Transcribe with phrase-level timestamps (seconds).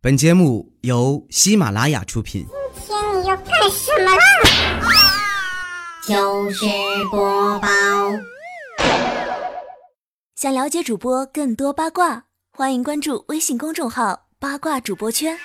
[0.00, 2.46] 本节目由喜马拉雅出品。
[2.86, 4.22] 今天你要干什么啦？
[6.06, 6.64] 就是
[7.10, 7.68] 播报。
[10.36, 12.26] 想了解主播更多八卦，
[12.56, 15.36] 欢迎关注微信公众号“八卦主播圈”。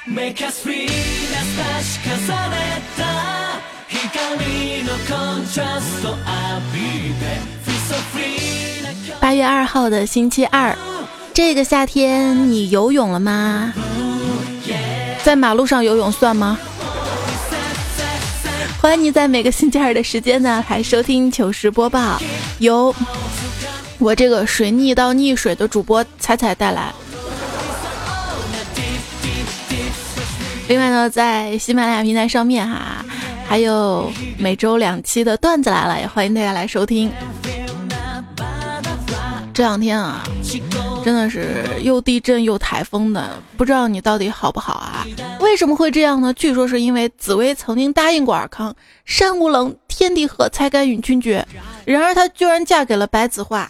[9.20, 10.78] 八月二号的星期二，
[11.34, 13.74] 这个夏天你游泳了吗？
[15.24, 16.60] 在马路上游泳算吗？
[18.82, 22.22] 欢迎你在每个星期二的时间呢来收听糗事播报，
[22.60, 22.94] 由
[24.00, 26.94] 我这个水逆到溺水的主播彩彩带来。
[30.68, 33.06] 另外呢，在喜马拉雅平台上面哈，
[33.48, 37.10] 还有每周两期的段子来了，也欢迎大家来收听。
[39.54, 40.24] 这两天啊。
[41.04, 45.06] 真的是又地震又台风的，不知道你到底好不好啊？
[45.42, 46.34] 为什么会这样呢？
[46.34, 48.74] 据说是因为紫薇曾经答应过尔康
[49.04, 51.46] “山无棱，天地合，才敢与君绝”，
[51.84, 53.70] 然而她居然嫁给了白子画。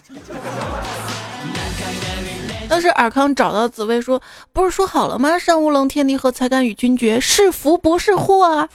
[2.69, 4.21] 当时尔康找到紫薇说
[4.53, 5.39] ：“不是说好了吗？
[5.39, 8.69] 山无棱，天地合，才敢与君绝，是福不是祸啊？”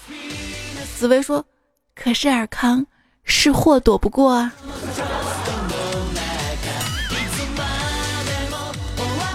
[0.99, 1.45] 紫薇说
[1.95, 2.85] ：“可是尔康，
[3.23, 4.53] 是祸躲不过啊。”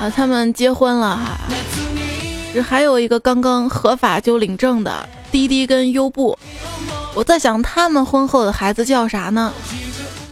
[0.04, 1.40] 啊，他们结婚了哈，
[2.54, 6.38] 这还有一个刚刚合法就领证的滴滴跟优步，
[7.16, 9.54] 我在想他们婚后的孩子叫啥呢？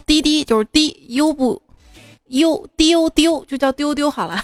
[0.05, 1.61] 滴滴就是滴，优步
[2.27, 4.44] 优丢丢就叫丢丢好了。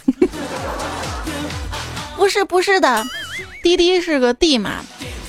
[2.15, 3.03] 不是不是的，
[3.61, 4.75] 滴滴是个 D 嘛，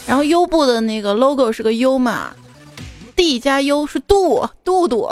[0.06, 2.30] 然后优步的那个 logo 是个 U 嘛
[3.16, 5.10] ，D 加 U 是杜杜杜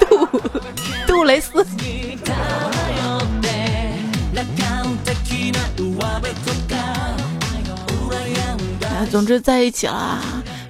[0.00, 0.28] 杜
[1.06, 1.66] 杜蕾斯。
[9.06, 10.20] 总之在一起了。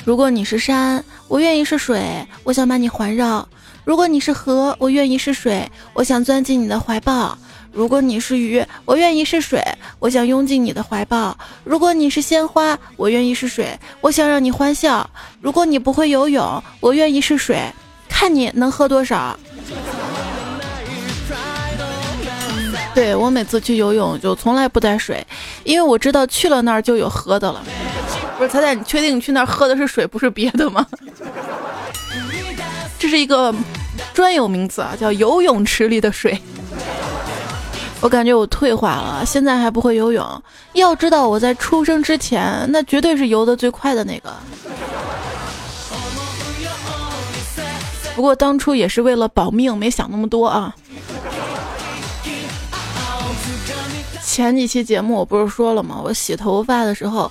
[0.04, 3.44] 如果你是山，我愿意是水，我想把你环绕；
[3.84, 7.36] 如果你是河，我愿意是水，我想钻进你的怀抱；
[7.72, 9.62] 如果你是鱼，我愿意是水，
[9.98, 15.06] 我想拥进你的怀抱；如果你是鲜花，我愿意是水，我想让你欢笑；
[15.40, 17.58] 如果你不会游泳，我愿意是水，
[18.08, 19.38] 看你能喝多少。
[22.94, 25.26] 对我每次去游泳就从来不带水，
[25.64, 27.60] 因为我知道去了那儿就有喝的了。
[28.36, 30.86] 不是彩彩，你确定你去那儿喝的是水，不是别的吗？
[32.98, 33.54] 这是一个
[34.12, 36.40] 专有名词啊，叫游泳池里的水。
[38.00, 40.42] 我感觉我退化了，现在还不会游泳。
[40.74, 44.34] 要知道我在出生之前，那绝对是游的最快的那个。
[48.14, 50.74] 不过当初也是为了保命，没想那么多啊。
[54.22, 56.00] 前几期节目我不是说了吗？
[56.02, 57.30] 我洗头发的时候，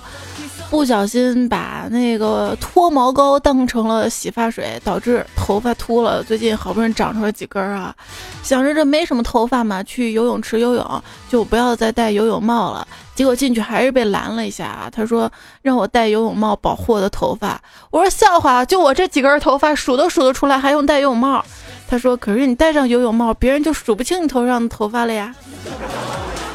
[0.70, 6.22] 不小心把那个脱毛膏当成了洗发水，导致头发秃了。
[6.22, 7.94] 最近好不容易长出来几根啊，
[8.42, 12.86] 想着这没什么头发嘛，去游泳池游泳就不要再戴游泳帽了。
[13.14, 15.30] 结果进去还是被拦了一下啊，他说
[15.62, 17.60] 让我戴游泳帽保护我的头发。
[17.90, 21.44] 我说笑话，就我这几根头发数都数得出来，还用戴游泳帽？
[21.86, 25.32] 他说可是你戴上游泳帽，别人就数不清你头上的头发了呀。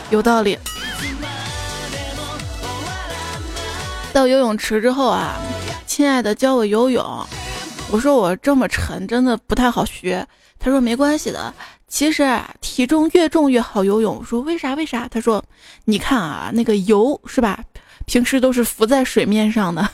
[0.09, 0.57] 有道理。
[4.19, 5.37] 到游泳池之后啊，
[5.87, 7.25] 亲爱的教我游泳。
[7.89, 10.27] 我说我这么沉，真的不太好学。
[10.59, 11.53] 他说没关系的，
[11.87, 14.21] 其实啊，体重越重越好游泳。
[14.21, 14.73] 说为啥？
[14.73, 15.07] 为啥？
[15.07, 15.41] 他说
[15.85, 17.63] 你看啊，那个油是吧？
[18.07, 19.89] 平时都是浮在水面上的。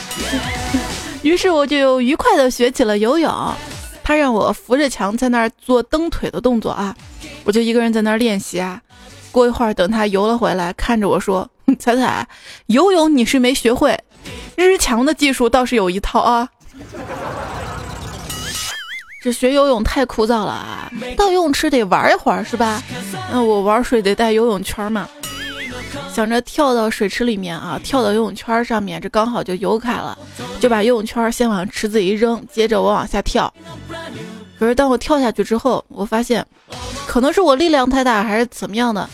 [1.20, 3.30] 于是我就愉快的学起了游泳。
[4.02, 6.96] 他让我扶着墙在那儿做蹬腿的动作啊。
[7.44, 8.80] 我就一个人在那儿练习啊，
[9.30, 11.48] 过一会儿等他游了回来，看着我说：
[11.78, 12.26] “彩彩，
[12.66, 13.98] 游泳你是没学会，
[14.56, 16.48] 日强的技术倒是有一套啊。
[19.22, 20.90] ”这学游泳太枯燥了啊！
[21.14, 22.82] 到游泳池得玩一会儿是吧？
[23.30, 25.06] 那我玩水得带游泳圈嘛。
[26.10, 30.18] 想着跳到水池里面啊，跳到游泳圈上面，这刚好就游开了，
[30.58, 33.52] 就把游泳圈先往池子一扔，接着我往下跳。
[34.60, 36.46] 可是当我跳下去之后，我发现。
[37.06, 39.08] 可能是我力量太大，还是怎么样的？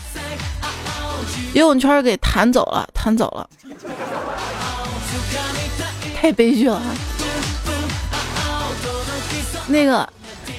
[1.55, 3.49] 游泳圈给弹走了，弹走了，
[6.21, 6.83] 太悲剧了。
[9.69, 10.07] 那个，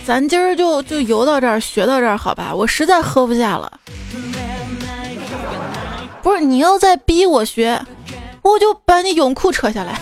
[0.05, 2.55] 咱今儿就就游到这儿，学到这儿，好吧？
[2.55, 3.79] 我实在喝不下了。
[6.23, 7.79] 不是你要再逼我学，
[8.41, 9.99] 我就把你泳裤扯下来。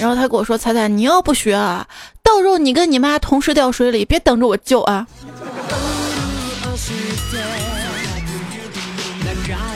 [0.00, 1.86] 然后他跟我说：“彩彩，你要不学啊，
[2.22, 5.06] 到时候你跟你妈同时掉水里，别等着我救啊。”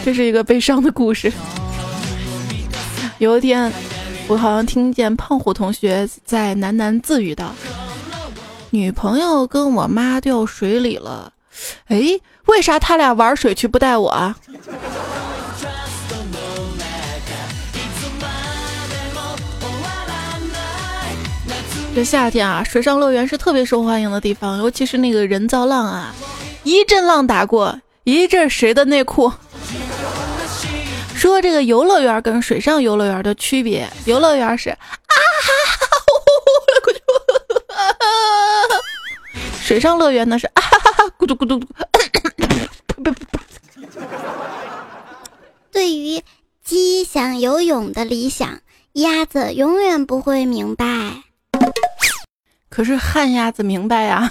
[0.02, 1.30] 这是一个悲伤的故事。
[3.18, 3.70] 有一天，
[4.26, 7.54] 我好像听见胖虎同学在喃喃自语道
[8.70, 11.32] ：“女朋友跟我妈掉水里了，
[11.88, 12.00] 哎，
[12.46, 14.36] 为啥他俩玩水去不带我啊？”
[21.94, 26.12] 这夏天啊，水上乐园是特别受欢迎的地方，尤其是那个人造浪啊，
[26.64, 29.32] 一阵浪打过，一阵谁的内裤。
[31.14, 34.76] 说这个游乐园跟水上游乐园的区别，游乐园是啊
[35.06, 35.16] 哈
[37.78, 37.96] 哈，
[39.62, 41.62] 水上乐园呢是啊哈哈，咕嘟咕嘟。
[45.70, 46.20] 对于
[46.64, 48.58] 鸡想游泳的理想，
[48.94, 51.22] 鸭子永远不会明白。
[52.74, 54.28] 可是旱鸭子明白呀。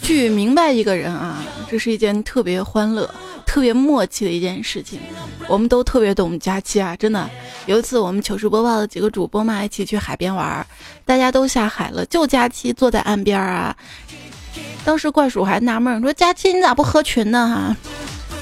[0.00, 3.12] 去明白一个人啊，这是一件特别欢乐、
[3.44, 4.98] 特别默契的一件事情。
[5.46, 7.28] 我们都特别懂佳期啊，真的。
[7.66, 10.66] 有一次我们糗事播报的几个主播嘛，一起去海边玩，
[11.04, 13.76] 大家都下海了，就佳期坐在岸边啊。
[14.82, 17.76] 当时怪叔还纳闷说：“佳期你咋不合群呢？”哈，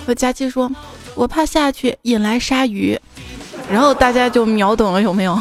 [0.06, 0.70] 和佳期说。
[1.14, 2.99] 我怕下去引来鲨鱼，
[3.70, 5.41] 然后大家就秒懂了，有没有？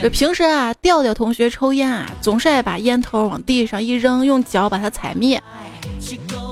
[0.00, 5.42] 这平时啊，调调同学抽烟啊，总是爱把烟头往地上一扔，用脚把它踩灭。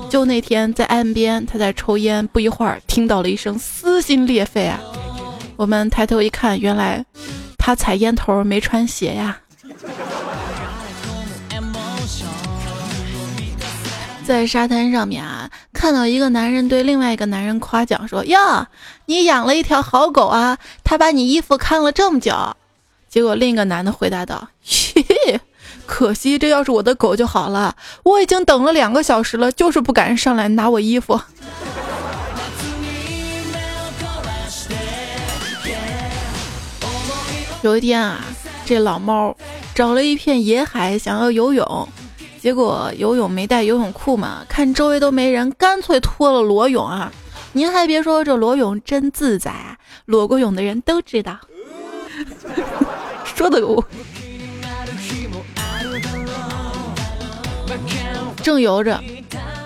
[0.09, 4.79] 就那天在岸边，他在抽烟，不一会儿听到了一声撕心裂肺啊！
[5.55, 7.05] 我们抬头一看，原来
[7.57, 9.37] 他踩烟头没穿鞋呀。
[14.25, 15.49] 在沙滩上面啊，
[15.85, 18.69] 看到一个男人对另外一个男人夸奖说：“呀，
[19.05, 22.33] 你养了一条好狗啊，它把你衣服看了这么久。”
[23.07, 25.39] 结果另一个男的回答道：“嘿，
[25.85, 31.21] 可惜这要是我的狗就好了，我已经等了两个小时了，就是不敢上来拿我衣服。
[37.61, 38.25] ”有一天啊，
[38.65, 39.37] 这老猫
[39.75, 41.87] 找了一片野海，想要游泳。
[42.45, 47.11] 结果游泳没带游泳裤嘛，看周围都没人，干脆脱了裸泳啊！
[47.53, 49.75] 您还别说，这裸泳真自在啊！
[50.05, 51.39] 裸过泳的人都知道。
[53.25, 53.83] 说的我。
[58.43, 59.03] 正游着，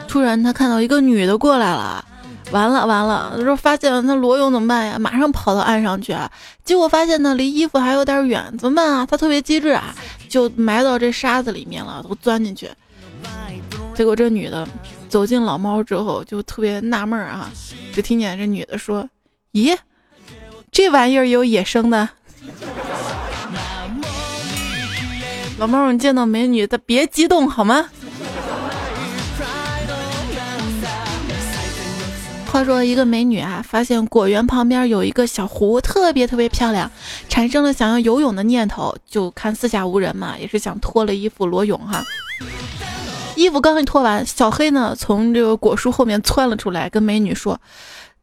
[0.07, 2.05] 突然他看到一个女的过来了，
[2.51, 4.97] 完了完了，他说发现了，那裸泳怎么办呀？
[4.97, 6.15] 马上跑到岸上去，
[6.63, 9.05] 结果发现呢，离衣服还有点远，怎么办啊？
[9.05, 9.93] 他特别机智啊！
[10.29, 12.69] 就埋到这沙子里面了，都钻进去。
[13.95, 14.65] 结果这女的
[15.09, 17.51] 走进老猫之后，就特别纳闷啊，
[17.93, 19.09] 就听见这女的说
[19.51, 19.77] ：“咦，
[20.71, 22.07] 这玩意儿有野生的？”
[25.59, 27.89] 老猫，你见到美女的别激动好吗？
[32.51, 36.91] 话说一个美女啊，发现果园旁边有一个小湖，特别特别漂亮，
[37.29, 38.95] 产生了想要游泳的念头。
[39.07, 42.03] 就看四下无人嘛，也是想脱了衣服裸泳哈。
[43.35, 47.61] 衣服刚一脱完，小黑呢从这个果树后面窜了出来，跟美女说：“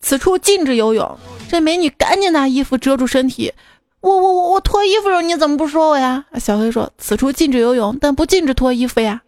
[0.01, 1.19] 此处禁止游泳。”
[1.49, 3.53] 这美女赶紧拿衣服遮住身体。
[4.01, 6.25] 我我我我脱衣服时候你怎么不说我呀？
[6.39, 9.23] 小黑说：“此处禁止游泳，但不禁止脱衣服呀。”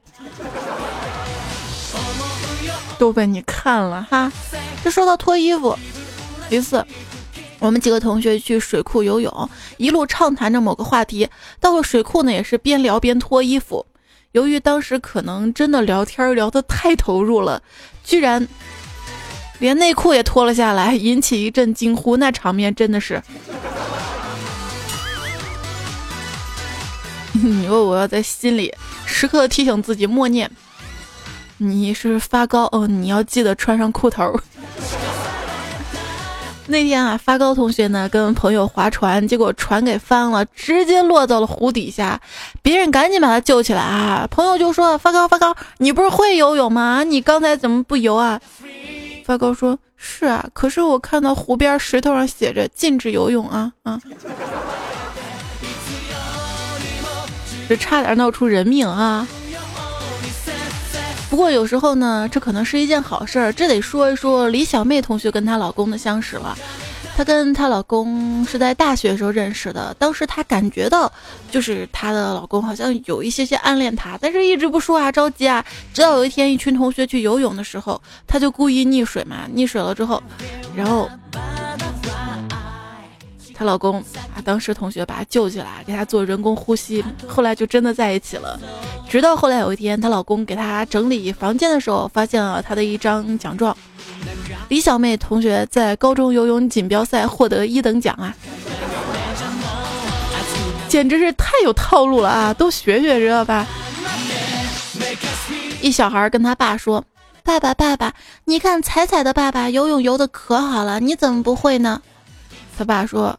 [2.98, 4.30] 都被你看了哈。
[4.82, 5.78] 这说到脱衣服，
[6.50, 6.84] 一次
[7.58, 11.28] 我们几个同学去水库游泳，一路畅谈着某个话题，
[11.60, 13.86] 到了水库呢也是边聊边脱衣服。
[14.32, 17.62] 由于当时可能真的聊天聊得太投入了，
[18.04, 18.46] 居然
[19.58, 22.16] 连内裤也脱了下来，引起一阵惊呼。
[22.18, 23.22] 那场面真的是，
[27.32, 28.72] 你说我要在心里
[29.06, 30.50] 时刻提醒自己默念。
[31.58, 34.32] 你是发高哦，你要记得穿上裤头。
[36.70, 42.20] 那天啊，发高同学呢跟朋友划船，结果船给翻了，直接落到了湖底下，
[42.62, 44.28] 别人赶紧把他救起来啊。
[44.30, 47.02] 朋友就说：“发高，发高，你不是会游泳吗？
[47.02, 48.38] 你刚才怎么不游啊？”
[49.24, 53.98] 发高说：“是啊，可是我看到湖边石头上写着禁止游泳啊啊，
[57.68, 59.26] 这差点闹出人命啊。”
[61.30, 63.52] 不过有时候呢，这可能是一件好事儿。
[63.52, 66.56] 这得说一说李小妹同学跟她老公的相识了。
[67.16, 71.12] 她跟她老公是在大学时候认识的，当时她感觉到
[71.50, 75.64] 就是她的老公好像有一些些暗恋她，但是一直不说啊，着急啊。
[75.92, 80.22] 直到有一天，一群同学去游泳的时候，她就故意溺水嘛，溺水了之后，
[80.74, 81.10] 然后
[83.58, 83.98] 她老公
[84.32, 88.56] 啊，当时同学把她救起来，给她做人工呼吸，后来就真的在一起了。
[89.08, 93.76] 直到后来有一天，她老公给她整理房间的时候，发现了她的一张奖状。
[94.68, 98.32] 李小妹同学在高中游泳锦标赛获得一等奖啊，
[100.88, 102.54] 简直是太有套路了啊！
[102.54, 103.66] 都学学知道吧？
[105.80, 107.04] 一小孩跟他爸说
[107.42, 112.00] ：“爸爸，爸爸，你看彩彩的爸爸游泳游的可好了，你怎么不会呢？”
[112.76, 113.38] 他爸说：“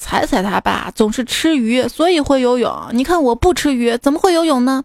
[0.00, 2.88] 踩踩他爸总是吃鱼，所以会游泳。
[2.92, 4.82] 你看我不吃鱼，怎么会游泳呢？”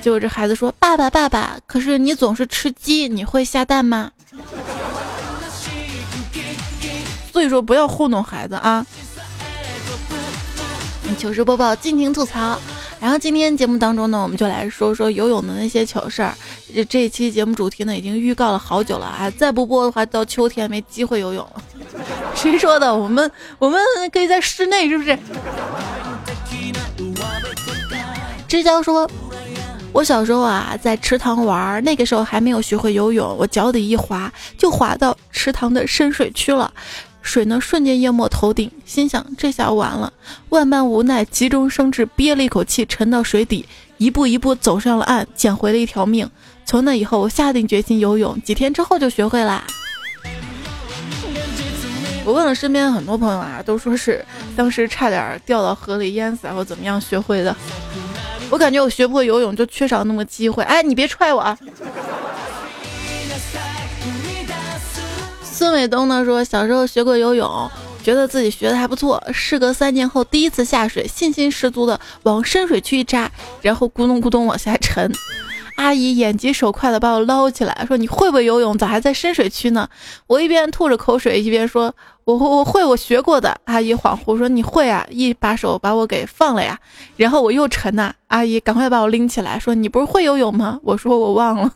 [0.00, 4.12] 结果这孩子说：“爸爸，爸爸，可是你总是吃鸡，你会下蛋吗？”
[7.32, 8.86] 所以说不要糊弄孩子啊！
[11.18, 12.58] 糗事播报，尽情吐槽。
[13.04, 16.34] 然后今天节目当中呢，我们就来说说游泳的那些糗事儿。
[16.74, 19.30] 这这期节目主题呢，已经预告了好久了啊！
[19.32, 21.62] 再不播的话，到秋天没机会游泳了。
[22.34, 22.96] 谁说的？
[22.96, 23.78] 我们我们
[24.10, 25.18] 可以在室内，是不是？
[28.48, 29.06] 支交说。
[29.92, 36.72] 我小时候啊，在池塘玩，那个时候还没有学会游泳，我脚底一滑，就滑到池塘的深水区了，
[37.24, 40.12] 水呢瞬间淹没头顶，心想这下完了，
[40.50, 43.64] 万般无奈，急中生智，憋了一口气，沉到水底，
[43.96, 46.30] 一步一步走上了岸，捡回了一条命。
[46.66, 49.64] 从那以后，我下定决心游泳，几天之后就学会啦。
[52.26, 57.56] 我问了身边很多朋友啊，都说是当时差点掉到河里淹死，或怎么样学会的。
[58.50, 60.62] 我感觉我学不会游泳，就缺少那么机会。
[60.64, 61.58] 哎，你别踹我啊！
[65.56, 67.70] 孙伟东呢说，小时候学过游泳，
[68.02, 69.22] 觉得自己学的还不错。
[69.32, 73.30] 事隔三年后，第一次下水，信心十足的往深水区一扎，
[73.62, 75.12] 然后咕咚咕咚往下沉。
[75.76, 78.76] 阿姨眼疾手快的把我捞起来，说：“你会不会游泳？
[78.76, 79.88] 咋还在深水区呢？”
[80.26, 81.94] 我一边吐着口水，一边说
[82.26, 86.76] ：“我会我会，我学过的。”阿姨恍惚说：“你会啊？”一把手把我给放了呀。
[87.16, 91.72] 然后我又沉呐，阿姨赶快把我拎起来，说：“你不是会游泳吗？”我说：“我忘了。”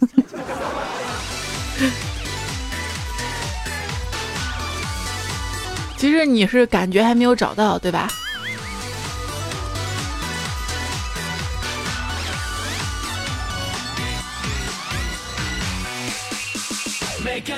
[5.99, 8.09] 其实你是感觉还没有找到，对吧？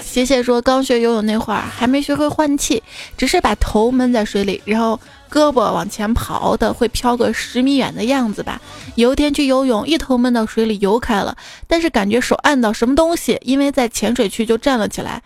[0.03, 2.83] 谢谢说，刚学游泳那会儿还没学会换气，
[3.17, 4.99] 只是把头闷在水里，然后
[5.31, 8.61] 胳膊往前刨的会飘个十米远的样子吧。
[8.97, 15.23] 有一天去游泳，一头闷到水里游开了，但是感觉手按到什么东西，因为在浅水区就站了起来。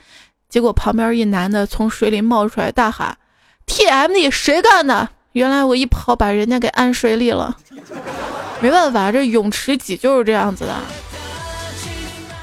[0.55, 3.19] 结果旁边一男的从水里冒出来，大喊
[3.67, 7.57] ：“TMD，谁干的？”原来我一跑把人家给按水里了。
[8.61, 10.73] 没办法，这泳池挤就是这样子的。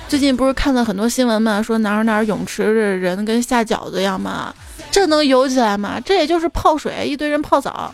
[0.09, 4.53] 最近不是看了很多新闻嘛，说哪儿哪儿泳池这人跟下饺子一样嘛，
[4.91, 5.97] 这能游起来吗？
[6.03, 7.93] 这也就是泡水，一堆人泡澡。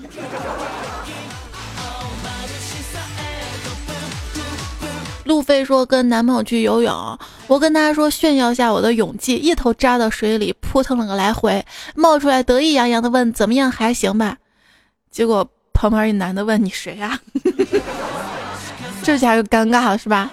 [5.28, 14.38] 路飞说跟男朋友去游泳，我跟他说炫耀下我的泳技，一头扎到水里，扑腾了个来回，冒出来得意洋洋的问怎么样还行吧？
[15.12, 17.20] 结果旁边一男的问你谁呀？
[19.04, 20.32] 这下就尴尬了是吧？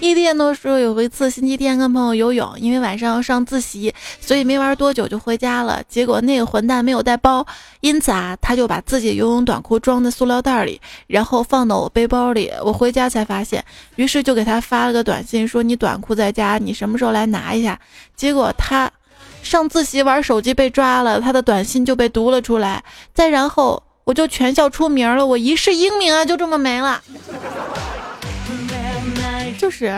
[0.00, 5.82] 异地都说有一次星期天跟朋友游泳，因为晚上要上自习，所以没玩多久就回家了。
[5.88, 7.46] 结果那个混蛋没有带包，
[7.80, 12.50] 因此啊，他就把自己游泳短裤装在塑料袋里，然后放到我背包里。
[12.64, 13.62] 我回家才发现，
[13.96, 17.78] 于是就给他发了个短信，说你短裤在家，你什么时候来拿一下？
[18.16, 18.90] 结果他
[19.42, 22.82] 上自习玩手机被抓了，他的短信就被读了出来。
[23.12, 27.02] 再然后我就全校出名了，我一世英名啊，就这么没了。
[29.60, 29.94] 就是。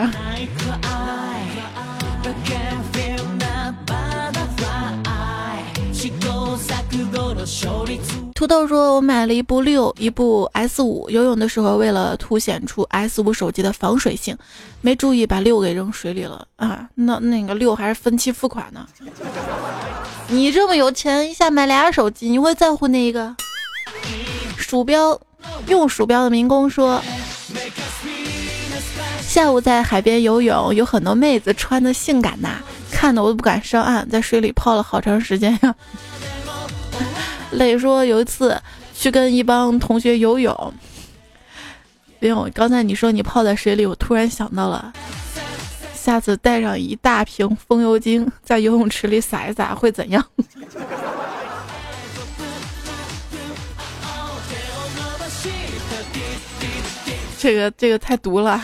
[8.35, 11.09] 土豆说：“我买了一部六，一部 S 五。
[11.09, 14.37] 游泳的时候，为了凸显出 S 五手机的防水性，
[14.81, 16.89] 没注意把六给扔水里了啊！
[16.95, 18.85] 那那个六还是分期付款呢。
[20.27, 23.33] 你这么有钱，一下买俩手机，你会在乎哪一个？
[24.57, 25.17] 鼠标，
[25.67, 27.01] 用鼠标的民工说。”
[29.33, 32.57] 下午在海边游泳，有很多妹子穿的性感呐，
[32.91, 35.75] 看的我都不敢上岸，在水里泡了好长时间呀。
[37.49, 38.61] 磊说有一次
[38.95, 40.73] 去跟一帮同学游泳，
[42.19, 44.93] 没有，刚才你说你泡在水里，我突然想到了，
[45.95, 50.23] 下次带上一大瓶风油精，在游泳池里撒一撒会怎样？
[57.39, 58.61] 这个这个太毒了。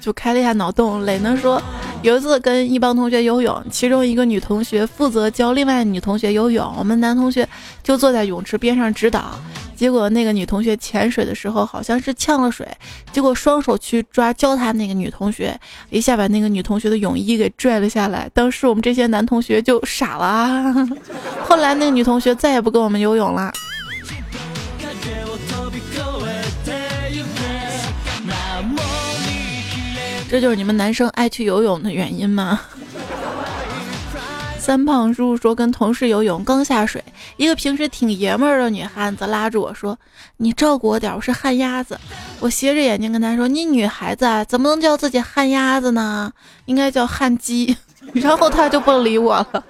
[0.00, 1.60] 就开了一下脑洞，磊能说
[2.02, 7.46] 有一次跟一帮同学游泳，其中一个女同学负责教另外女同学游泳，我们男同学
[7.82, 9.38] 就坐在泳池边上指导。
[9.76, 12.66] 结果那个女同学潜水的时候好像是呛了水，
[13.12, 15.56] 结果双手去抓教她那个女同学，
[15.90, 18.28] 一下把那个女同学的泳衣给拽了下来。
[18.34, 20.74] 当时我们这些男同学就傻了。
[21.46, 23.52] 后来那个女同学再也不跟我们游泳了。
[30.30, 32.60] 这就是你们男生爱去游泳的原因吗？
[34.58, 37.02] 三胖叔叔说跟同事游泳，刚下水，
[37.38, 39.98] 一个平时挺爷们儿的女汉子拉住我说
[40.36, 41.98] ：“你照顾我点，我是旱鸭子。”
[42.40, 46.30] 我斜着眼睛跟他说：“你女孩子啊，怎么能叫自己旱鸭子呢？
[46.66, 47.74] 应该叫旱鸡。
[48.12, 49.64] ”然后他就不理我了。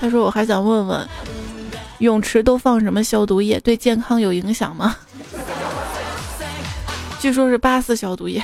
[0.00, 1.08] 他说：“我还想问问，
[1.98, 3.58] 泳池都放什么消毒液？
[3.58, 4.94] 对健康有影响吗？”
[7.20, 8.42] 据说是八四消毒液。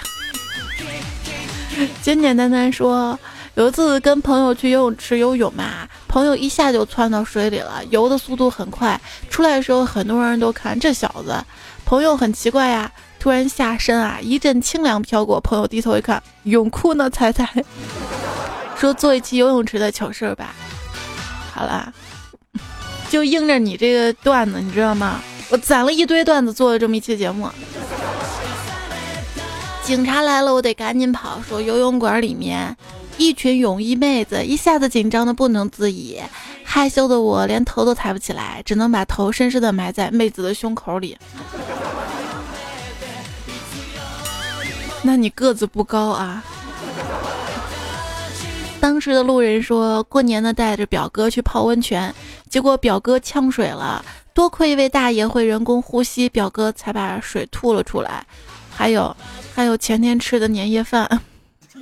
[2.02, 3.18] 简简单单说，
[3.54, 11.42] 有一次跟朋友去游泳池游泳嘛，朋友一下就窜到水里了，游的速度很快，出来的时候很多人都看这小子。
[11.84, 17.08] 朋友很奇怪呀，突然下身啊一阵清凉飘过，朋友低头一看，泳裤呢？
[17.08, 17.48] 猜猜？
[18.76, 20.54] 说做一期游泳池的糗事吧。
[21.52, 21.92] 好啦，
[23.08, 25.20] 就应着你这个段子，你知道吗？
[25.50, 27.48] 我攒了一堆段子做了这么一期节目。
[29.82, 31.42] 警察来了，我得赶紧跑。
[31.48, 32.76] 说游泳馆里面
[33.18, 36.20] 一群泳衣妹子，一下子紧张的不能自已，
[36.64, 41.18] 害羞的我连头都抬不起来，只能把头深深的埋在妹子的胸口里。
[45.02, 46.44] 那你个子不高啊？
[48.78, 52.14] 当时的路人说过年的带着表哥去泡温泉，
[52.48, 58.24] 结果表哥呛水了，多亏一位大爷会人工呼吸，表哥才把水吐了出来。
[58.70, 59.14] 还有，
[59.54, 61.20] 还有前天吃的年夜饭。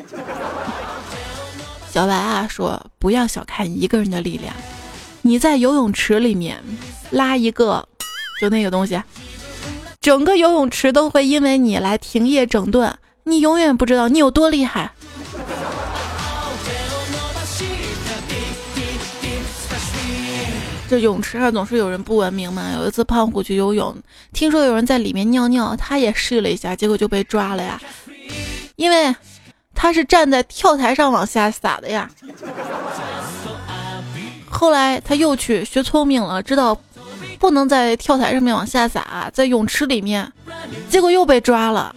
[1.90, 4.54] 小白啊说：“不要小看一个人的力量，
[5.22, 6.62] 你在游泳池里面
[7.10, 7.88] 拉一个，
[8.40, 9.00] 就那个东西，
[10.00, 12.98] 整个游泳池都会因为你来停业整顿。
[13.24, 14.92] 你永远不知道你有多厉害。”
[20.88, 22.72] 这泳池上总是有人不文明嘛。
[22.74, 23.94] 有一次胖虎去游泳，
[24.32, 27.80] 听说有人在里面尿尿，他也试了一下，结果就被抓了呀。
[28.76, 29.14] 因为
[29.74, 32.10] 他是站在跳台上往下撒的呀。
[34.50, 36.76] 后来他又去学聪明了，知道
[37.38, 40.32] 不能在跳台上面往下撒，在泳池里面，
[40.88, 41.94] 结果又被抓了。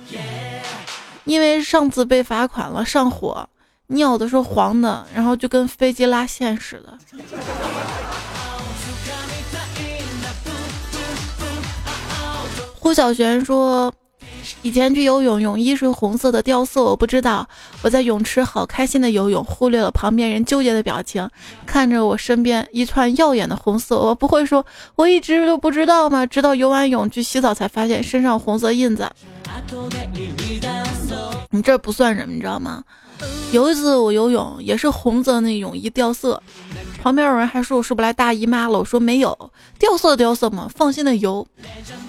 [1.23, 3.47] 因为上次被罚款了，上火，
[3.87, 6.97] 尿的是黄的，然后就跟飞机拉线似的。
[12.81, 13.93] 胡小璇说
[14.63, 17.47] ：“以前去游泳，泳衣是红色的掉色，我不知道。
[17.83, 21.29] 我在泳池好开心的游泳，忽略了旁边人纠结的表情，
[21.63, 24.65] 看着我身边一串耀眼的红色，我不会说
[24.95, 26.25] 我一直都不知道吗？
[26.25, 29.07] 直到游完泳去洗澡才发现身上红色印子。
[31.51, 32.83] 你这不算什么，你知道吗？
[33.51, 36.41] 有一次我游泳也是红色那泳衣掉色。”
[37.01, 38.77] 旁边有人还说我是不是来大姨妈了？
[38.77, 41.47] 我说没有，掉色掉色嘛，放心的游。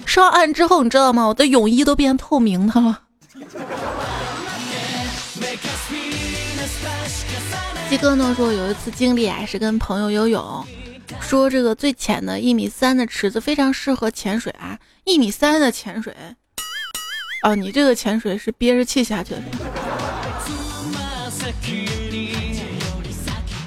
[0.05, 1.25] 上岸之后，你知道吗？
[1.25, 3.01] 我的泳衣都变透明的了。
[7.89, 10.63] 鸡哥呢说有一次经历啊，是跟朋友游泳，
[11.19, 16.15] 说这个最浅的一米三的池子非常适合潜水啊，一米三的潜水。
[17.41, 19.41] 哦，你这个潜水是憋着气下去的。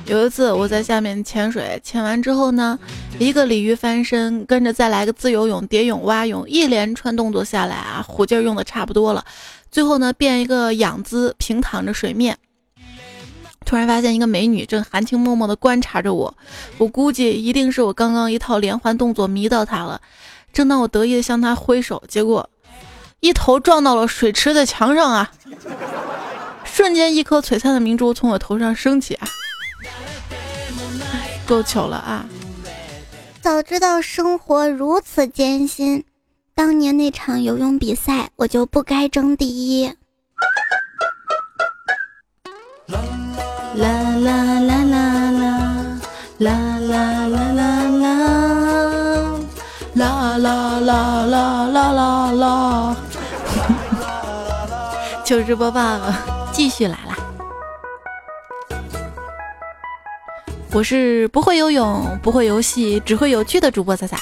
[0.07, 2.79] 有一次我在下面潜水，潜完之后呢，
[3.19, 9.25] 一个鲤鱼翻身，跟着再来个自由泳、蝶泳、蛙泳，一连串动作下来啊，虎劲用的差不多了，
[9.69, 12.39] 最后呢变一个仰姿，平躺着水面。
[13.65, 16.33] 突然发现一个美女正含情脉脉地观察着我，
[16.79, 20.01] 我估计一定是我刚刚一套连环动作迷到她了。
[20.53, 22.49] 正当我得意地向她挥手，结果
[23.19, 25.33] 一头撞到了水池的墙上啊！
[26.65, 29.27] 瞬间一颗璀璨的明珠从我头上升起啊！
[31.47, 32.27] 够糗了啊！
[33.41, 36.05] 早知道生活如此艰辛，
[36.55, 39.47] 当年那场游泳比赛我就不该争第
[39.81, 39.87] 一。
[42.89, 43.01] 啦
[43.77, 45.31] 啦啦啦啦
[46.39, 47.61] 啦啦啦啦啦
[49.95, 52.97] 啦啦啦啦啦啦啦！
[55.25, 56.01] 糗事播报
[56.53, 57.16] 继续来了。
[60.73, 64.17] 我是不会游泳、不会游戏、只会有趣的主播仔仔。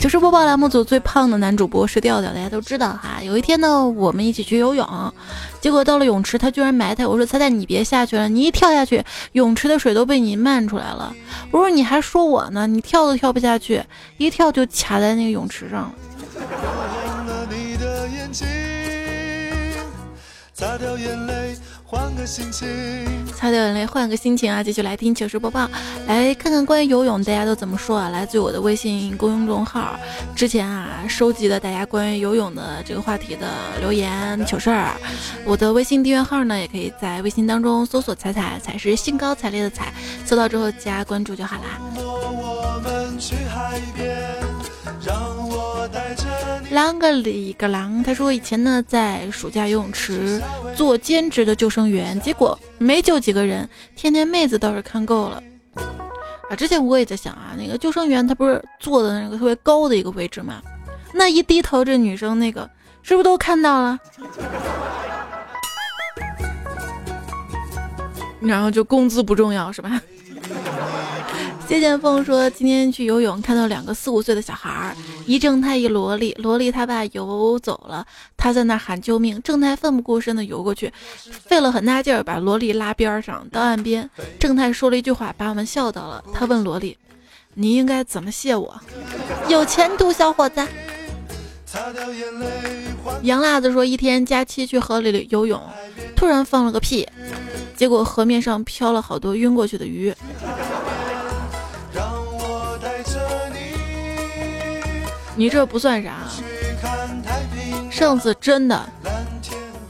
[0.00, 3.18] 糗事播报栏目组最胖的男主播是调调，大家都知道哈。
[3.22, 5.12] 有一天呢，我们一起去游泳，
[5.60, 11.12] 结果到了泳池，他居然埋汰我说：“猜猜你别下去了，你一跳下去，泳池的水都被你漫出来了。”
[11.50, 13.82] 我说：“你还说我呢，你跳都跳不下去，
[14.18, 15.92] 一跳就卡在那个泳池上了。”
[20.54, 21.25] 擦掉眼。
[21.88, 22.66] 换个心情，
[23.32, 24.60] 擦掉眼泪，换个心情啊！
[24.60, 25.70] 继续来听糗事播报，
[26.08, 28.08] 来看看关于游泳大家都怎么说啊？
[28.08, 29.96] 来自于我的微信公众号，
[30.34, 34.96] 之前啊收集的大家关于游泳的这个话题的留言糗事儿。
[35.44, 39.94] 我的微信订阅号呢，也可以在微信当中搜索“彩彩”，彩是兴高采烈的彩，
[40.24, 41.80] 搜到之后加关注就好啦。
[41.94, 44.34] 我们去海边
[45.04, 45.16] 让
[45.48, 45.75] 我
[46.76, 48.04] 啷个里个啷？
[48.04, 50.42] 他说以前呢在暑假游泳池
[50.76, 55.42] 做兼职的救生员，结果没救几个人，天天妹子倒是看够了。
[56.50, 60.60] 啊，之前我也在想啊，那个救生员他不是坐的那个特别高的一个位置吗？
[61.14, 62.68] 那一低头，这女生那个
[63.02, 63.98] 是不是都看到了？
[68.38, 69.98] 然后就工资不重要是吧？
[71.68, 76.32] 谢剑锋说：“今天去游泳，看到两个四五岁的小孩儿，一正太一萝莉。
[76.38, 79.42] 萝莉他爸游走了，他在那喊救命。
[79.42, 80.92] 正太奋不顾身的游过去，
[81.28, 84.08] 费了很大劲儿把萝莉拉边上到岸边。
[84.38, 86.22] 正太说了一句话，把我们笑到了。
[86.32, 86.96] 他问萝莉
[87.54, 88.80] ：‘你应该怎么谢我？’
[89.50, 90.64] 有前途，小伙子。
[93.22, 95.60] ”杨辣子说：“一天假期去河里游泳，
[96.14, 97.08] 突然放了个屁，
[97.76, 100.14] 结果河面上飘了好多晕过去的鱼。”
[105.36, 106.14] 你这不算啥，
[107.90, 108.84] 上次真的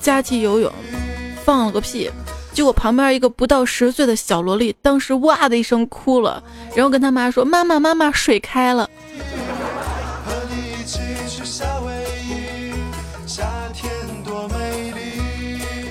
[0.01, 0.73] 假期游泳
[1.45, 2.11] 放了个屁，
[2.53, 6.43] 结果旁边一个不到十岁的小萝莉当时哇的一声哭了，
[6.75, 8.91] 然后跟他妈说：“妈妈妈妈，水开了。”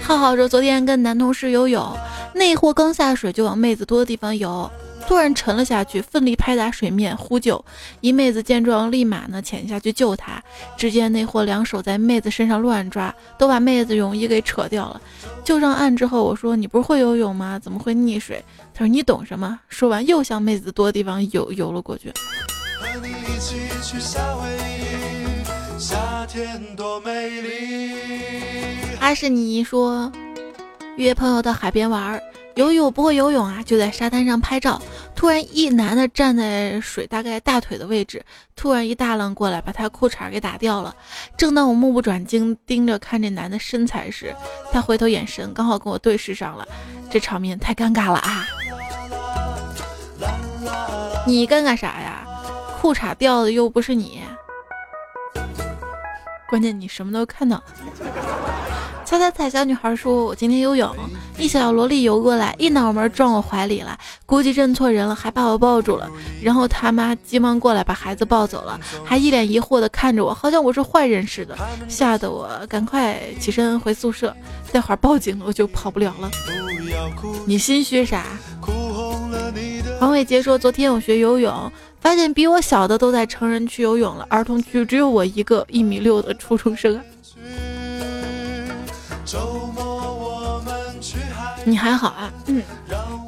[0.03, 1.97] 浩浩说：“昨天跟男同事游泳，
[2.33, 4.69] 那货刚下水就往妹子多的地方游。”
[5.07, 7.63] 突然沉了下去，奋力拍打水面呼救。
[8.01, 10.41] 一妹子见状，立马呢潜下去救他。
[10.75, 14.99] 只见那货两手在妹子身上乱抓，都把妹子泳衣给扯掉了。
[15.43, 17.59] 救上岸之后，我说：“你不是会游泳吗？
[17.59, 22.11] 怎么会溺水？”他说：“你懂什么？”说完又向妹子多地方游游了过去。
[22.79, 27.91] 和你一起去夏威夷，夏天多美丽
[28.99, 30.11] 阿是你说
[30.97, 32.19] 约朋友到海边玩。
[32.55, 34.81] 由于我不会游泳啊，就在沙滩上拍照。
[35.13, 38.23] 突然，一男的站在水大概大腿的位置，
[38.55, 40.95] 突然一大浪过来，把他裤衩给打掉了。
[41.37, 44.33] 正当我目不转睛盯着看这男的身材时，
[44.71, 46.65] 他回头眼神刚好跟我对视上了，
[47.09, 48.45] 这场面太尴尬了啊！
[51.27, 52.25] 你尴尬啥呀？
[52.79, 54.21] 裤衩掉的又不是你，
[56.47, 57.63] 关键你什么都看到了。
[59.05, 60.89] 猜猜猜，小女孩说：“我今天游泳，
[61.37, 66.09] 一小萝莉游过来，一脑门撞我怀里了，估计认错人了，还把我抱住了。
[66.41, 71.55] 然后他妈急忙过来把孩子抱走了，还一脸疑惑的看着我，好像我是坏人似的，
[71.87, 74.35] 吓得我赶快起身回宿舍。
[74.71, 76.31] 待会儿报警了，我就跑不了了。
[77.45, 78.25] 你心虚啥？”
[79.99, 86.99] 黄伟杰说：“昨天我学游泳，发现比我小的都在成人区游泳了，儿童区只有我一个一米六的初中生。”
[91.67, 92.31] 你还好啊？
[92.45, 92.61] 嗯，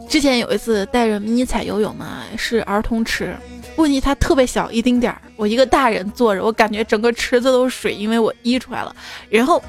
[0.07, 3.35] 之前有一次带着迷彩游泳嘛，是儿童池，
[3.77, 8.95] 问题它特别小，一丁点儿，我一个大人坐着，我感觉整个池子都是水，因为我溢出来了，
[9.27, 9.59] 然后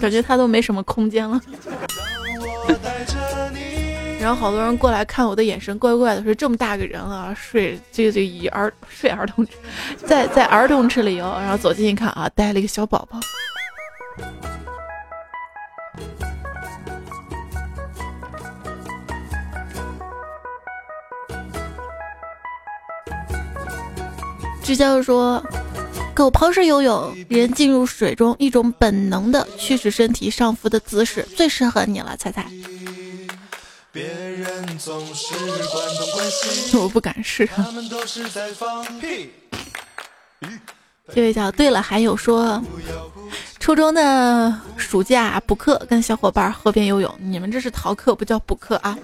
[0.00, 1.40] 感觉它都没什么空间了。
[4.20, 9.52] 然后好多人过来看我的眼神怪怪的，说这么大个人了，睡这这以儿睡儿童池，
[10.04, 13.20] 在在儿童池里游，然后走近一看啊，带了一个小宝宝。
[24.62, 25.42] 支教说，
[26.14, 32.46] 狗刨式游泳，人进入水中，一种本能的驱使身体上浮的姿势，最适合你了，猜猜？
[36.72, 37.48] 我不敢试。
[41.12, 42.62] 这位叫对了，还有说，
[43.60, 48.98] 初中的暑假补课，跟小伙伴河边游泳，你们这是逃课，不叫补课啊！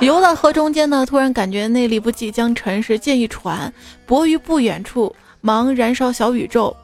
[0.00, 3.72] 游到河中间呢，突然感觉内力不济，将沉时，见一船
[4.04, 6.76] 泊于不远处，忙燃烧小宇宙，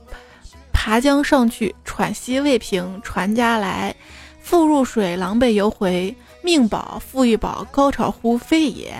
[0.72, 3.94] 爬江上去，喘息未平，船家来，
[4.40, 8.94] 复入水，狼狈游回，命保富裕保，高潮乎飞也，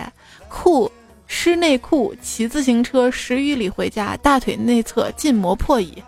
[0.47, 0.89] 裤。
[1.27, 6.03] 湿内裤，骑自行车十余里回家，大腿内侧筋膜破矣。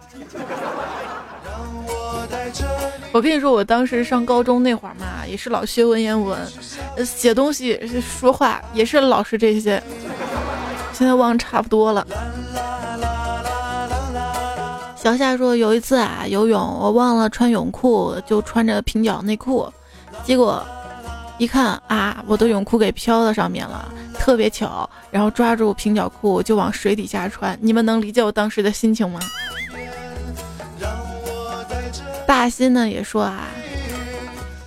[3.13, 6.37] 我跟你说，我当时上高中那会儿嘛，也是老学文言文，
[7.05, 9.81] 写东西、说话也是老是这些。
[10.93, 12.05] 现在忘差不多了。
[14.95, 19.71] 小夏说，有一次啊游泳，我忘了穿泳裤，就穿着平角内裤，
[20.23, 20.63] 结果
[21.37, 24.87] 一看啊，我的泳裤给飘到上面了，特别巧。
[25.09, 29.19] 然后抓住平角裤就往水底下穿，你们能理解我当时的心情吗？
[32.27, 33.47] 大新呢也说啊，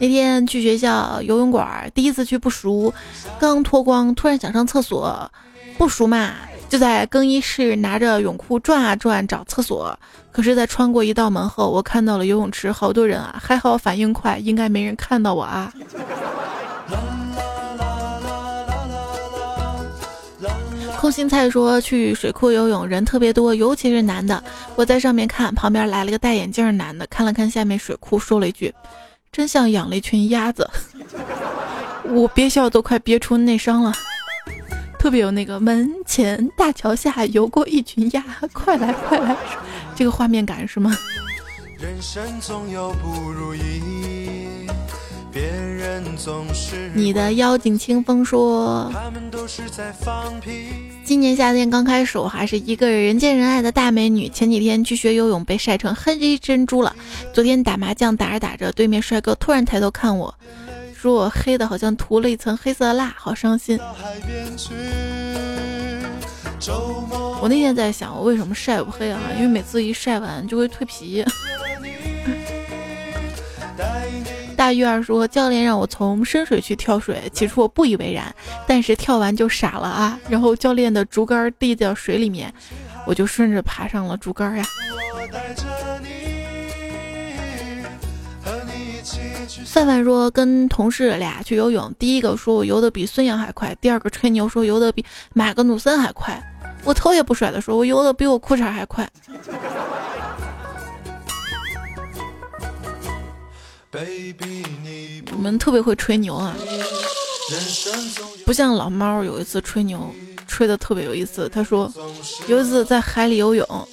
[0.01, 2.93] 那天去学校游泳馆，第一次去不熟，
[3.39, 5.31] 刚脱光，突然想上厕所，
[5.77, 6.33] 不熟嘛，
[6.71, 9.97] 就在更衣室拿着泳裤转啊转找厕所。
[10.33, 15.73] 可是，在穿过一道门后，我看到了游泳池好多人啊，还好反应快，应该没人看到我啊。
[21.01, 24.45] 空心菜说去水库游泳人特别多，尤其是男的。
[24.77, 28.71] 我在上面看，旁边来了个戴眼镜的男的，看了看下面水库，说了一句
[29.33, 30.69] ：“真像养了一群鸭子。
[32.05, 33.95] ”我憋笑都快憋出内伤了，
[34.99, 39.35] 特别有那个门前大桥下游过一群鸭，快来快来，
[39.97, 40.95] 这个画面感是吗？
[41.79, 44.40] 人生总有不如意。
[45.33, 48.93] 别人总是你的妖精清风说，
[51.05, 54.29] 今年夏天刚开始，我还是一个人见人爱的大美女。
[54.29, 56.95] 前几天去学游泳，被晒成黑珍珠了。
[57.33, 60.35] 昨天打麻将打着打着，对面帅哥突然抬头看我，
[60.95, 63.79] 说我黑的好像涂了一层黑色蜡，好伤心。
[67.41, 69.21] 我那天在想，我为什么晒不黑啊？
[69.37, 71.25] 因为每次一晒完就会蜕皮。
[74.73, 78.35] 月儿说：“教练让我从深水区跳水，起初我不以为然，
[78.67, 80.19] 但是跳完就傻了啊！
[80.29, 82.53] 然后教练的竹竿递到水里面，
[83.07, 84.65] 我就顺着爬上了竹竿呀。”
[89.67, 96.43] 范范说：“跟同事俩去游泳，第一个说我游的比孙杨还快，第二个吹牛说游的比马格努森还快，
[96.85, 99.09] 我头也不甩的说，我游的比我裤衩还快。”
[105.33, 106.55] 我们特别会吹牛啊，
[108.47, 110.15] 不像老猫有一次吹牛，
[110.47, 111.49] 吹的特别有意思。
[111.49, 111.93] 他说
[112.47, 113.89] 有一次在海里游泳，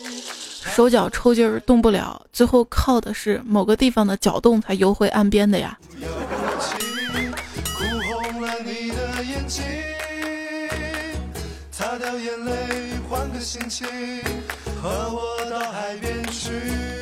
[0.76, 5.76] 手脚抽筋儿动不了，最后靠的是某个地方的搅动才游回岸边的呀。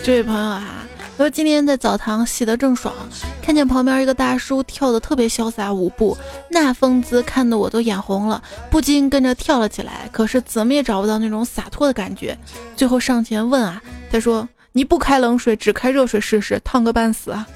[0.01, 0.84] 这位朋友啊。
[1.17, 2.93] 说今天在澡堂洗的正爽，
[3.41, 6.17] 看见旁边一个大叔跳的特别潇洒舞步，
[6.49, 10.09] 那风姿看得我都眼红了，不禁跟着跳了起来。
[10.11, 12.37] 可是怎么也找不到那种洒脱的感觉，
[12.75, 17.47] 最后上前问啊，他说：“你不开冷水，只开热水试试，烫个半死啊！”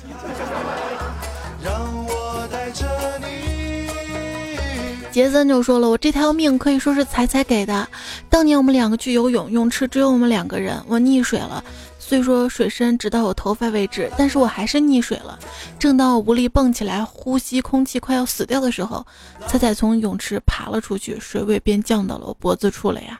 [5.11, 7.85] 杰森就说了：“我这条命可以说是彩彩给的。
[8.29, 11.61] 当年我们两个去游泳，泳池只有我们两个人，我溺水了。”
[12.09, 15.37] 虽说水深直到我头发位置，但是我还是溺水了。
[15.77, 19.05] 正当我无力蹦起来呼吸空气，快要死掉的时候，
[19.45, 23.19] 彩彩从泳池爬了出去，水位便降到了我脖子处了呀。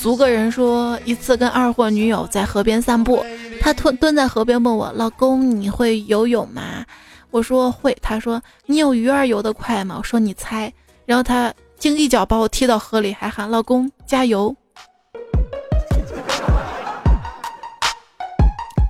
[0.00, 3.22] 足个人说，一次跟二货女友在河边散步。
[3.68, 6.82] 他蹲蹲在河边问我：“老公，你会游泳吗？”
[7.30, 10.72] 我说：“会。”他说：“你有鱼儿游得快吗？”我说：“你猜。”
[11.04, 14.56] 然后他竟一脚把我踢到河里，还喊：“老公，加油！”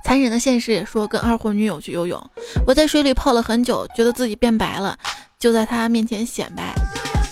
[0.05, 2.17] 残忍的现实也说，跟二货女友去游泳，
[2.65, 4.97] 我在水里泡了很久，觉得自己变白了，
[5.37, 6.73] 就在他面前显摆：“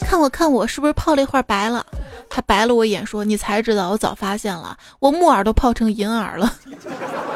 [0.06, 1.86] 看我，看我，是不是泡了一会儿白了？”
[2.30, 6.54] 他白了我一眼，说：“你才知道，我早发现了，我木耳都泡成银耳了。”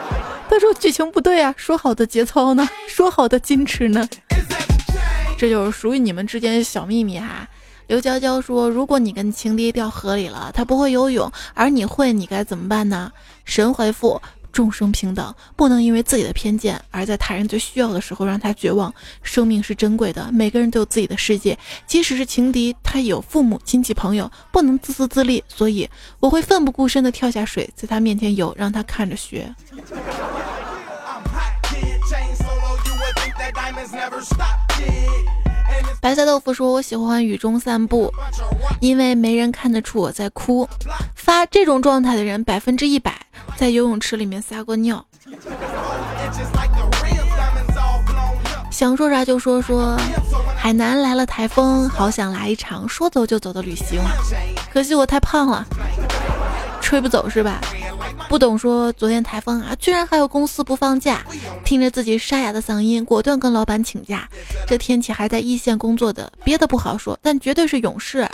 [0.50, 2.70] 他说：“剧情不对啊，说好的节操呢？
[2.88, 4.08] 说好的矜持呢？
[5.38, 7.48] 这就是属于你们之间的小秘密哈。”
[7.88, 13.12] 刘娇娇说：“如果你跟情敌掉河里了，他不会游泳，而你会，你该怎么办呢？”
[13.44, 14.22] 神回复。
[14.52, 18.94] 众生平等，不能因为自己的偏见而在他人最需要的时候让他绝望。
[19.24, 25.44] 生命是珍贵的，每个人都有自己的世界，即使是情敌，他有父母、亲戚、朋友，不能自私自利。
[25.48, 29.54] 所以我会奋不顾身地跳下水，在他面前游，让他看着学。
[36.02, 38.12] 白菜豆腐说：“我喜欢雨中散步，
[38.80, 40.68] 因为没人看得出我在哭。
[41.14, 43.16] 发这种状态的人，百分之一百
[43.56, 45.06] 在游泳池里面撒过尿。”
[48.72, 49.96] 想说啥就说说，
[50.58, 54.02] 海南来了台风，好想来一场说走就走的旅行，
[54.74, 55.64] 可惜我太胖了，
[56.92, 57.62] 吹不走是吧？
[58.28, 61.26] 不懂说昨天台风啊，居然还有公司不放假，
[61.64, 64.28] 听着自己沙哑的嗓音，果断跟老板请假。
[64.68, 68.28] 这天气还在一线工作的，别的不好说，但绝对是勇士。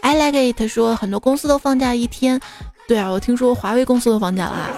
[0.00, 2.40] I like it 说很多公司都放假一天，
[2.86, 4.70] 对啊，我听说华为公司都放假了。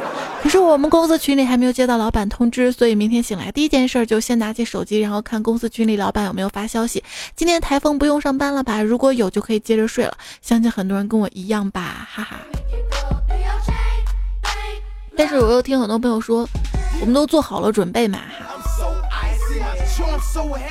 [0.42, 7.02] 可是我们公司群里还没有接到老板通知，所以明天醒来第一件事就先拿起手机，然后看公司群里老板有没有发消息。
[7.34, 8.80] 今天台风不用上班了吧？
[8.80, 10.16] 如果有就可以接着睡了。
[10.40, 12.36] 相信很多人跟我一样吧，哈哈。
[15.16, 16.48] 但是我又听很多朋友说，
[17.00, 18.62] 我们都做好了准备嘛，哈。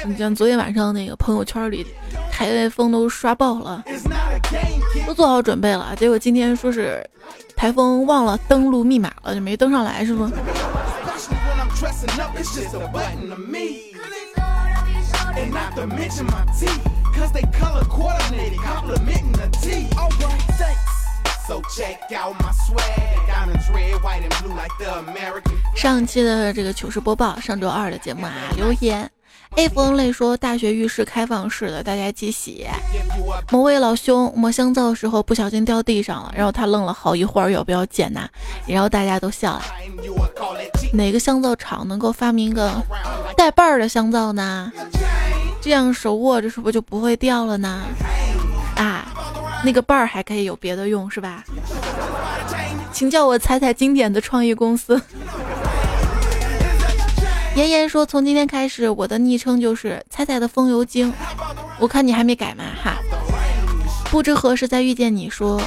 [0.06, 1.86] 你像昨天晚上那个朋友圈里，
[2.32, 3.84] 台风都刷爆了，
[5.08, 7.08] 都做好准备了，结果今天说是。
[7.56, 10.30] 台风忘了登录密码了，就没登上来，是不？
[25.76, 29.10] 上期的这个糗事播报，上周二的节目啊，留言。
[29.56, 32.68] A 风泪说：“大学浴室开放式的，大家一起洗。”
[33.52, 38.28] 某位老兄抹香皂的时候不小心掉地上了，然后他愣了好一会儿，要不要捡呐？
[38.66, 39.64] 然后大家都笑了。
[40.94, 42.72] 哪个香皂厂能够发明一个
[43.38, 44.72] 带把儿的香皂呢？
[45.62, 47.84] 这样手握着是不是就不会掉了呢？
[48.76, 49.08] 啊，
[49.66, 51.44] 那个伴儿还可以有别的用是吧？
[52.94, 55.02] 请叫我踩踩经典的创意公司。
[57.56, 61.12] 妍妍说：“从今天开始，我的昵称就是彩彩的风油精。
[61.80, 62.98] 我看你还没改嘛，哈。
[64.12, 65.30] 不知何时再遇见你。
[65.30, 65.60] 说，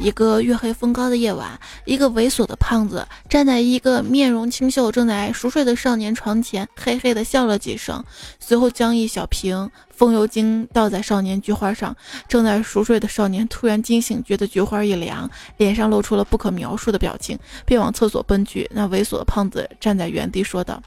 [0.00, 8.02] 一个月黑风高的夜晚，一个猥琐的胖子站在一个面容清秀、正在熟睡的少年床前，嘿嘿的笑了几声，
[8.38, 11.94] 随后将一小瓶风油精倒在少年菊花上。
[12.26, 18.68] 正在熟睡的少年突然惊醒，觉得菊花一凉，脸上露出了不可描述的表情，便往厕所奔去。
[18.72, 20.82] 那猥琐的胖子站在原地说道。”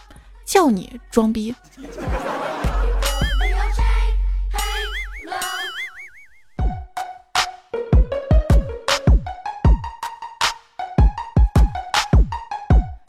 [0.46, 1.56] 叫你装逼！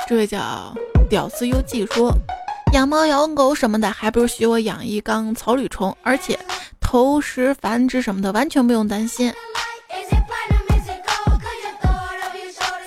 [0.07, 0.75] 这位叫
[1.09, 2.12] 屌丝游记说，
[2.73, 6.38] 养猫养狗什么的，还不如学我养一缸草履虫，而且
[6.81, 9.33] 投食繁殖什么的完全不用担心。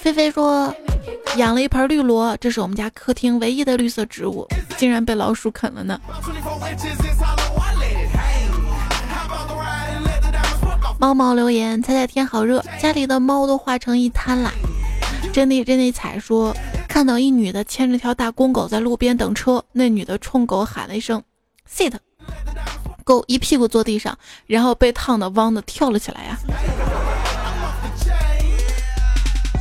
[0.01, 0.73] 菲菲说。
[1.35, 5.99] 养了一盆绿萝，这是我们家客厅唯一的绿色植物，竟然被老鼠啃了呢。
[10.97, 14.51] 猫猫留言：猜猜天好热，家里的猫都化成一滩啦。
[15.31, 16.55] 真的真的彩说，
[16.97, 21.21] 看到一女的牵着条大公狗在路边等车，那女的冲狗喊了一声
[21.71, 21.93] “sit”，
[23.03, 26.35] 狗一屁股坐地上，然后被烫的汪的跳了起来呀。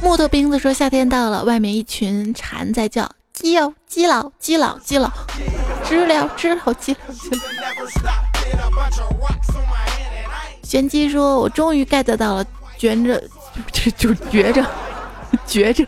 [0.02, 5.12] 木头兵子说：“夏天到了，外面一群蝉在叫，鸡哦，鸡老，鸡老，鸡老，
[5.86, 8.18] 知了，知了，鸡老，鸡了。”
[10.64, 12.46] 玄机说：“我终于 get 到了，
[12.78, 13.22] 卷着，
[13.70, 14.64] 就就觉着，
[15.46, 15.86] 觉着，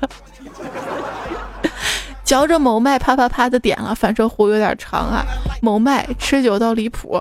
[2.28, 5.24] 嚼着某麦啪啪啪的点了，反射弧有点长啊，
[5.62, 7.18] 某麦持久到离谱。”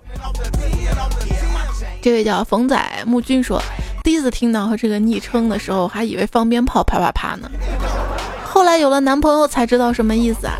[2.03, 3.61] 这位叫冯仔木君说。
[4.03, 7.49] 第一次听到这个昵称的时候，还以为放鞭炮啪啪啪呢。
[8.45, 10.55] 后来有了男朋友才知道什么意思啊。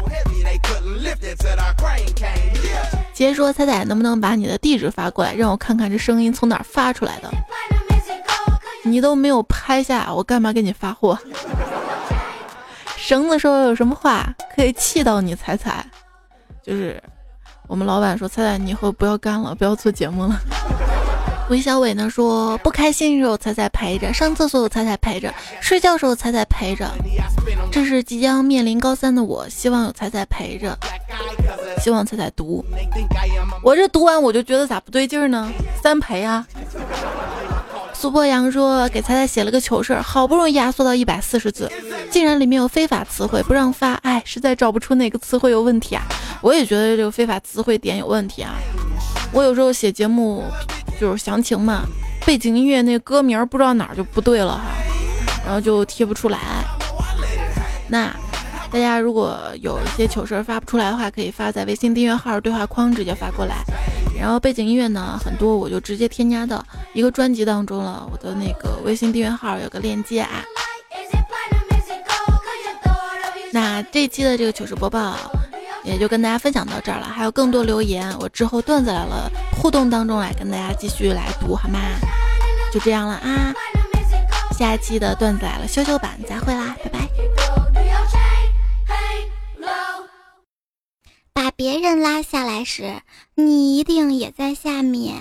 [3.13, 7.29] 杰说：“彩彩，能不能把你的地址发过来，让我看看这声音从哪发出来的？
[8.83, 11.19] 你都没有拍下，我干嘛给你发货？”
[13.07, 15.33] 绳子说：“有什么话可以气到你？
[15.33, 15.85] 彩彩，
[16.61, 17.01] 就是
[17.65, 20.37] 我们老板说，彩彩，你以后不要干了，不要做节目了。”
[21.49, 26.85] 韦小伟呢说不开心的时候彩彩陪着，上厕所彩彩陪着，睡觉时候彩彩陪着。
[27.71, 30.77] 这是即将面临高三的我，希望有彩彩陪着，
[31.79, 32.61] 希望彩彩读。
[33.63, 35.49] 我这读完我就觉得咋不对劲呢？
[35.81, 36.45] 三陪啊！
[37.99, 41.71] 苏博阳说给彩彩写了个糗事儿，好不容易压缩到一百四十字，
[42.11, 46.03] 竟然里面有非法词汇不让发，哎，实在找不出哪个词汇有问题啊！
[46.41, 48.53] 我也觉得这个非法词汇点有问题啊！
[49.33, 50.43] 我有时候写节目。
[50.99, 51.83] 就是详情嘛，
[52.25, 54.63] 背景音乐那歌名不知道哪儿就不对了哈，
[55.45, 56.39] 然后就贴不出来。
[57.87, 58.11] 那
[58.71, 63.63] 大家如果有一些糗事发不出来的话，可以发在微信订阅号对话框直接发过来。
[64.19, 68.07] 然后背景音乐呢很多，我就直接添加到一个专辑当中了。
[68.11, 70.43] 我的那个微信订阅号有个链接啊。
[73.51, 75.15] 那这期的这个糗事播报
[75.83, 81.79] 也就跟大家分享到这儿了，还有更多留言，我之后段子来了互动当中来跟大家继续来读好吗？
[82.73, 83.53] 就这样了啊，
[84.51, 87.46] 下一期的段子来了修修版再会啦，拜拜。
[91.57, 93.01] 别人拉下来时，
[93.33, 95.15] 你一定也在下面。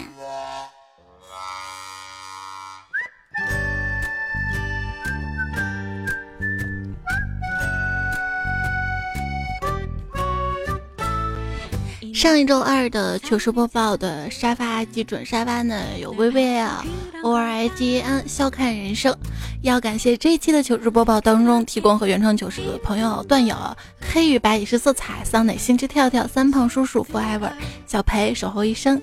[12.17, 16.83] 上一周二的糗事播报的沙发基准沙发呢，有微微啊
[17.23, 19.15] ，O R I G N 笑看人生。
[19.61, 23.55] 要感谢这一期的糗事播报当中提供和原创糗事的朋友段友
[24.01, 27.53] 黑与白已是色彩，桑磊心之跳跳，三胖叔叔 Forever，
[27.87, 28.99] 小裴守候一生，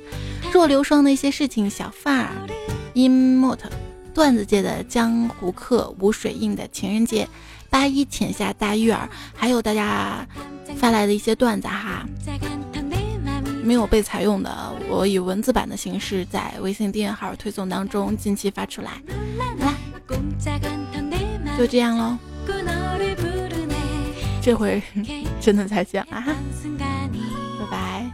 [0.51, 2.31] 若流霜的一些事情，小范儿
[2.95, 3.59] ，Emmot，
[4.15, 7.29] 段子界的江湖客，无水印的情人节，
[7.69, 10.27] 八一浅夏大玉儿，还有大家
[10.77, 12.03] 发来的一些段子哈。
[13.63, 18.91] 没有被采用的，我以文字版的形式在微信订阅号推送当中近期发出来。
[19.57, 19.73] 好啦，
[21.57, 22.17] 就这样喽，
[24.41, 24.83] 这回
[25.39, 26.35] 真的再见了哈，
[27.59, 28.11] 拜拜。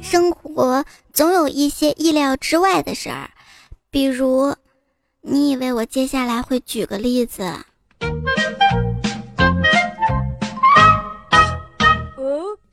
[0.00, 3.30] 生活总有一些意料之外的事儿，
[3.90, 4.54] 比如，
[5.20, 7.52] 你以为我接下来会举个例子？